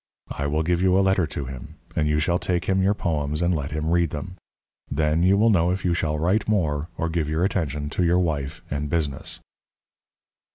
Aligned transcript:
I 0.31 0.47
will 0.47 0.63
give 0.63 0.81
you 0.81 0.97
a 0.97 1.01
letter 1.05 1.27
to 1.27 1.45
him, 1.45 1.75
and 1.95 2.07
you 2.07 2.17
shall 2.17 2.39
take 2.39 2.65
him 2.65 2.81
your 2.81 2.95
poems 2.95 3.39
and 3.39 3.53
let 3.53 3.69
him 3.69 3.91
read 3.91 4.09
them. 4.09 4.35
Then 4.89 5.21
you 5.21 5.37
will 5.37 5.51
know 5.51 5.69
if 5.69 5.85
you 5.85 5.93
shall 5.93 6.17
write 6.17 6.49
more, 6.49 6.87
or 6.97 7.07
give 7.07 7.29
your 7.29 7.43
attention 7.45 7.87
to 7.91 8.03
your 8.03 8.17
wife 8.17 8.63
and 8.71 8.89
business." 8.89 9.41